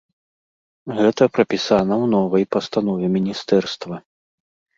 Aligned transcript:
Гэта 0.99 1.27
прапісана 1.35 1.93
ў 2.03 2.11
новай 2.15 2.43
пастанове 2.57 3.05
міністэрства. 3.19 3.95